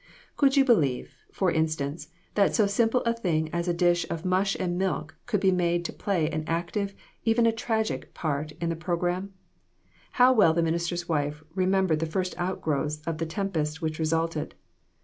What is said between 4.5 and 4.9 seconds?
and